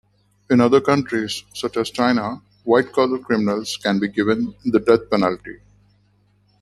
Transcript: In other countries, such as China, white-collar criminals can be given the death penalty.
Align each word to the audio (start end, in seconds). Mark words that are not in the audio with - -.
In 0.49 0.59
other 0.61 0.81
countries, 0.81 1.43
such 1.53 1.77
as 1.77 1.91
China, 1.91 2.41
white-collar 2.63 3.19
criminals 3.19 3.77
can 3.77 3.99
be 3.99 4.07
given 4.07 4.55
the 4.65 4.79
death 4.79 5.07
penalty. 5.11 5.59